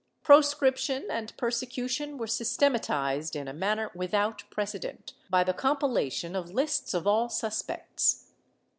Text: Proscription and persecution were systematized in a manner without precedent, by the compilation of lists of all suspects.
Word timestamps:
Proscription 0.23 1.11
and 1.11 1.37
persecution 1.37 2.17
were 2.17 2.25
systematized 2.25 3.35
in 3.35 3.47
a 3.47 3.53
manner 3.53 3.91
without 3.93 4.41
precedent, 4.49 5.13
by 5.29 5.43
the 5.43 5.53
compilation 5.53 6.35
of 6.35 6.49
lists 6.49 6.95
of 6.95 7.05
all 7.05 7.29
suspects. 7.29 8.25